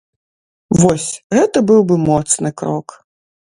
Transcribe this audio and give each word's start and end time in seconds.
Вось, 0.79 1.05
гэта 1.37 1.63
быў 1.69 1.81
бы 1.93 2.01
моцны 2.07 2.53
крок! 2.65 2.87